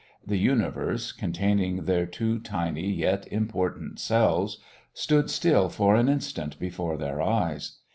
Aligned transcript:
The 0.25 0.37
universe, 0.39 1.11
containing 1.11 1.85
their 1.85 2.07
two 2.07 2.39
tiny 2.39 2.91
yet 2.91 3.27
important 3.27 3.99
selves, 3.99 4.57
stood 4.95 5.29
still 5.29 5.69
for 5.69 5.93
an 5.95 6.09
instant 6.09 6.57
before 6.57 6.97
their 6.97 7.21
eyes. 7.21 7.77